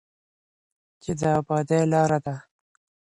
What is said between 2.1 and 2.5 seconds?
ده.